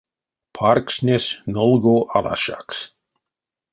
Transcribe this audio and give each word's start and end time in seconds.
Паркснесь 0.57 1.29
нолгов 1.53 2.01
алашакс. 2.17 2.77